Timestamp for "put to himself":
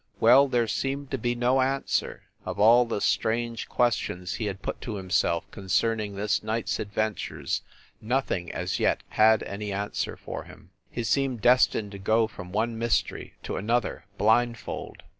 4.63-5.43